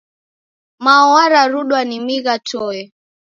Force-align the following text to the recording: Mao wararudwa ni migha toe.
Mao 0.83 1.05
wararudwa 1.13 1.79
ni 1.87 1.97
migha 2.05 2.35
toe. 2.47 2.81